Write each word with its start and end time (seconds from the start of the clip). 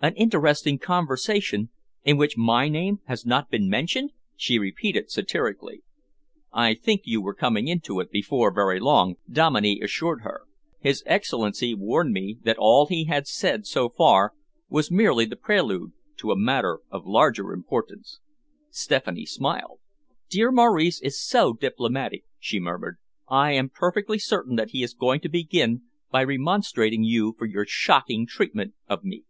"An 0.00 0.14
interesting 0.14 0.78
conversation 0.78 1.70
in 2.04 2.18
which 2.18 2.36
my 2.36 2.68
name 2.68 3.00
has 3.06 3.26
not 3.26 3.50
been 3.50 3.68
mentioned!" 3.68 4.12
she 4.36 4.56
repeated 4.56 5.10
satirically. 5.10 5.82
"I 6.52 6.74
think 6.74 7.00
you 7.02 7.20
were 7.20 7.34
coming 7.34 7.66
into 7.66 7.98
it 7.98 8.12
before 8.12 8.54
very 8.54 8.78
long," 8.78 9.16
Dominey 9.28 9.80
assured 9.82 10.20
her. 10.22 10.42
"His 10.78 11.02
Excellency 11.04 11.74
warned 11.74 12.12
me 12.12 12.38
that 12.44 12.54
all 12.60 12.86
he 12.86 13.06
had 13.06 13.26
said 13.26 13.66
so 13.66 13.88
far 13.88 14.34
was 14.68 14.88
merely 14.88 15.24
the 15.24 15.34
prelude 15.34 15.90
to 16.18 16.30
a 16.30 16.38
matter 16.38 16.78
of 16.90 17.04
larger 17.04 17.52
importance." 17.52 18.20
Stephanie 18.70 19.26
smiled. 19.26 19.80
"Dear 20.30 20.52
Maurice 20.52 21.00
is 21.02 21.20
so 21.20 21.54
diplomatic," 21.54 22.22
she 22.38 22.60
murmured. 22.60 22.98
"I 23.28 23.50
am 23.54 23.68
perfectly 23.68 24.20
certain 24.20 24.56
he 24.68 24.84
is 24.84 24.94
going 24.94 25.18
to 25.22 25.28
begin 25.28 25.82
by 26.12 26.20
remonstrating 26.22 27.02
you 27.02 27.34
for 27.36 27.46
your 27.46 27.66
shocking 27.66 28.28
treatment 28.28 28.74
of 28.86 29.02
me." 29.02 29.24